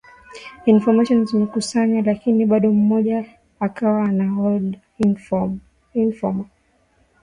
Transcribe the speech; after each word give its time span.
information 0.73 1.25
zimekusanywa 1.25 2.01
lakini 2.01 2.45
bado 2.45 2.71
mmoja 2.71 3.25
akawa 3.59 4.03
ana 4.05 4.29
hold 4.29 4.79
informa 6.01 6.45